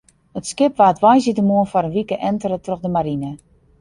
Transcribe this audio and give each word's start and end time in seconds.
It 0.39 0.47
skip 0.51 0.79
waard 0.81 1.01
woansdeitemoarn 1.03 1.69
foar 1.73 1.85
in 1.87 1.95
wike 1.97 2.17
entere 2.29 2.57
troch 2.65 2.83
de 2.85 2.89
marine. 2.95 3.31